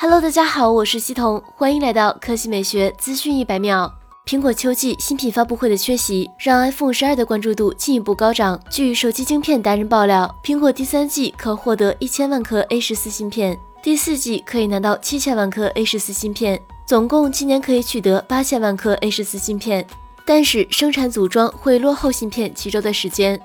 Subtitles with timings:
[0.00, 3.92] Hello，大家好，我是西彤，欢迎来到科技美学资讯一百秒。
[4.24, 8.60] 苹果秋季新品发布会的缺席，让 iPhone 十二的关注度进一步高涨。
[8.70, 19.84] 据手机晶片达人爆料，苹果第三季可获得一千万颗 A 十四芯片，第四季可以拿到七千万颗 A 十四芯片，总共今年可以取得八千万颗 A 十四芯片。
[20.24, 23.40] 但是生产组装会落后芯片几周的时间。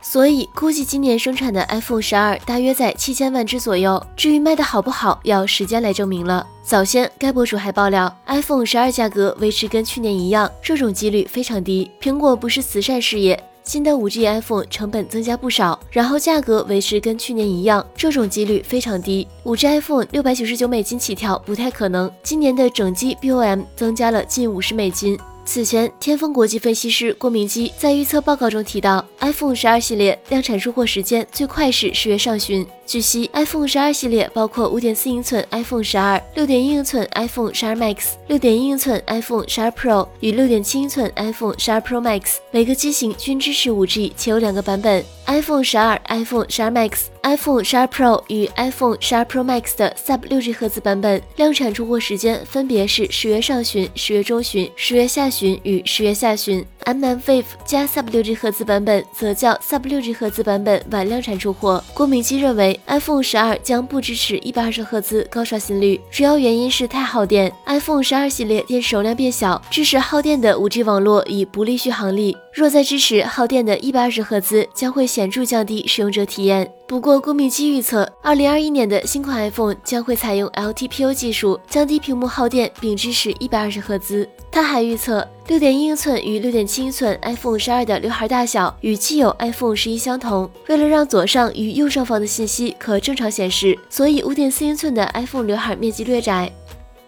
[0.00, 4.00] 所以估计今年生产的 iPhone 十二大约在七千万只左右。
[4.16, 6.46] 至于卖的好不好，要时间来证明了。
[6.62, 11.90] 早先该博主还爆料，iPhone 十二价格维持跟去年一样，这种几率非常低。
[12.00, 19.26] 苹果不是慈善事业，新的五 G iPhone 成本增加不少，然后价格维持跟去年一样，这种几率非常低。
[19.44, 22.10] 五 G iPhone 六百九十九美金起跳不太可能。
[22.22, 25.18] 今年的整机 BOM 增加了近五十美金。
[25.46, 32.66] 此前，天风国际分析师郭明基在预测报告中提到，iPhone 十二系列量产出货时间最快是十月上旬。
[32.86, 45.62] 据悉，iPhone 十二系列包括五点四英寸 iPhone 十二、六点一英寸 iPhone 十二 Max、六点一英寸 iPhone 十二 Pro 与六点七英寸 iPhone 十二 Pro Max，每个机型均支持五 G，且有两个版本：iPhone
[45.62, 51.22] 十二、iPhone 十二 Max、iPhone 十二 Pro 与 iPhone 十二 Pro Max 的 Sub 六 G 赫兹版本。
[51.36, 55.26] 量产出货时间分别是十月上旬、十月中旬、十月下。
[55.36, 61.82] 旬与十月下旬 M M Wave 加 Sub 6G 赫兹版本则较 Sub 6G 赫兹版本晚量产出货。
[61.92, 67.52] 郭明基认为，iPhone 十二将不支持一百二十赫兹高刷新率，主要原因是太耗电。
[67.66, 72.36] iPhone 十二系列电池容量变小，支持耗电的 5G 网络已不利续航力。
[72.54, 76.70] 若再支持耗电的一百二十赫兹，将会显著降低使用者体验。
[76.86, 84.26] 不过，郭明基预测，二零二一年的新款 iPhone 将会采用 LTPO 技术，降低屏幕耗电，并支持一百二十赫兹。
[84.52, 90.50] 他还预测，六点一英寸与六点七英寸 iPhone 十二的刘海大小与既有 iPhone 十一相同。
[90.68, 96.50] 为了让左上与右上方的信息可正常显示，所以五点四英寸的 iPhone 刘海面积略窄。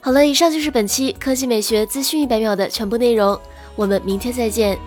[0.00, 3.36] 好了，以上就是本期科技美学资讯一百秒的全部内容，
[3.74, 4.78] 我们明天再见。